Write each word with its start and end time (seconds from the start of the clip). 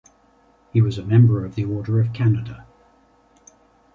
He 0.73 0.81
was 0.81 0.97
a 0.97 1.03
Member 1.05 1.45
of 1.45 1.53
the 1.53 1.63
Order 1.63 1.99
of 1.99 2.11
Canada. 2.11 2.65